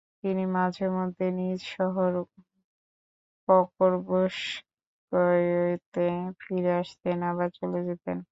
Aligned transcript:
তিনি 0.23 0.43
মাঝে 0.55 0.85
মধ্যে 0.97 1.25
নিজ 1.39 1.59
শহর 1.73 2.11
পকরভস্কয়িতে 3.47 4.81
ফিরে 6.41 6.71
আসতেন 6.81 7.17
আবার 7.31 7.49
চলে 7.59 7.79
যেতেন। 7.87 8.17